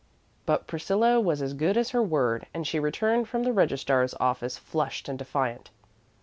[0.47, 4.57] But Priscilla was as good as her word, and she returned from the registrar's office
[4.57, 5.69] flushed and defiant.